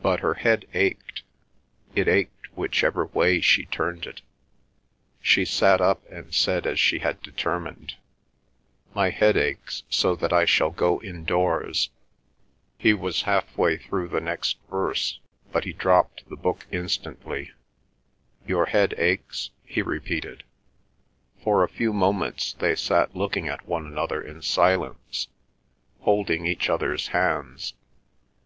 [0.00, 1.22] But her head ached;
[1.94, 4.22] it ached whichever way she turned it.
[5.20, 7.96] She sat up and said as she had determined,
[8.94, 11.90] "My head aches so that I shall go indoors."
[12.78, 15.18] He was half way through the next verse,
[15.52, 17.50] but he dropped the book instantly.
[18.46, 20.42] "Your head aches?" he repeated.
[21.44, 25.28] For a few moments they sat looking at one another in silence,
[26.00, 27.74] holding each other's hands.